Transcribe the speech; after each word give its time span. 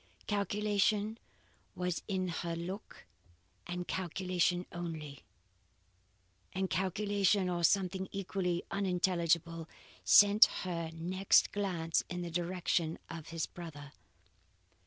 Calculation 0.25 1.19
was 1.75 2.01
in 2.07 2.29
her 2.29 2.55
look 2.55 3.05
and 3.67 3.87
calculation 3.87 4.65
only; 4.71 5.19
and 6.53 6.71
calculation, 6.71 7.47
or 7.47 7.63
something 7.63 8.07
equally 8.11 8.63
unintelligible, 8.71 9.69
sent 10.03 10.45
her 10.63 10.89
next 10.91 11.51
glance 11.51 12.03
in 12.09 12.23
the 12.23 12.31
direction 12.31 12.97
of 13.11 13.27
his 13.27 13.45
brother. 13.45 13.91